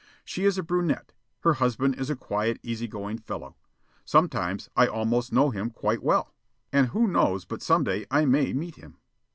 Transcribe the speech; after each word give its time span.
She 0.25 0.45
is 0.45 0.57
a 0.57 0.63
brunette. 0.63 1.11
Her 1.41 1.53
husband 1.53 1.93
is 1.93 2.09
a 2.09 2.15
quiet, 2.15 2.57
easy 2.63 2.87
going 2.87 3.19
fellow. 3.19 3.55
Sometimes 4.03 4.67
I 4.75 4.87
almost 4.87 5.31
know 5.31 5.51
him 5.51 5.69
quite 5.69 6.01
well. 6.01 6.33
And 6.73 6.87
who 6.87 7.05
knows 7.05 7.45
but 7.45 7.61
some 7.61 7.83
day 7.83 8.07
I 8.09 8.25
may 8.25 8.51
meet 8.51 8.77
him? 8.77 8.97